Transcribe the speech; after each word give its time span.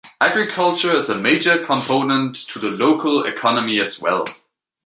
Agriculture 0.19 0.95
is 0.97 1.11
a 1.11 1.15
major 1.19 1.63
component 1.63 2.33
to 2.47 2.57
the 2.57 2.71
local 2.71 3.23
economy 3.23 3.79
as 3.79 4.01
well. 4.01 4.25